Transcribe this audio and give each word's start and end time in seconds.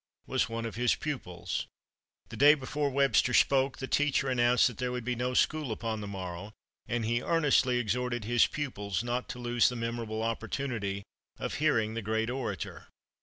was 0.25 0.49
one 0.49 0.65
of 0.65 0.73
his 0.73 0.95
pupils. 0.95 1.67
The 2.29 2.35
day 2.35 2.55
before 2.55 2.89
Webster 2.89 3.35
spoke, 3.35 3.77
the 3.77 3.85
teacher 3.87 4.29
announced 4.29 4.65
that 4.65 4.79
there 4.79 4.91
would 4.91 5.03
be 5.05 5.13
no 5.15 5.35
school 5.35 5.71
upon 5.71 6.01
the 6.01 6.07
morrow, 6.07 6.53
and 6.87 7.05
he 7.05 7.21
earnestly 7.21 7.77
exhorted 7.77 8.23
his 8.25 8.47
pupils 8.47 9.03
not 9.03 9.29
to 9.29 9.37
lose 9.37 9.69
the 9.69 9.75
memorable 9.75 10.23
opportunity 10.23 11.03
of 11.37 11.53
hearing 11.61 11.93
the 11.93 12.01
great 12.01 12.31
orator. 12.31 12.87